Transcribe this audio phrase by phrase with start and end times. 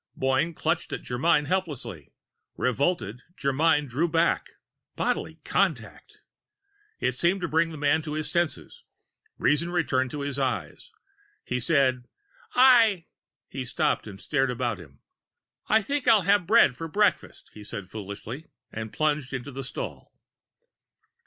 [0.15, 2.11] Boyne clutched at Germyn helplessly.
[2.57, 4.49] Revolted, Germyn drew back
[4.95, 6.21] bodily contact!
[6.99, 8.81] It seemed to bring the man to his senses.
[9.37, 10.89] Reason returned to his eyes.
[11.45, 12.05] He said:
[12.55, 13.05] "I"
[13.51, 15.01] He stopped, stared about him.
[15.67, 20.15] "I think I'll have bread for breakfast," he said foolishly, and plunged into the stall.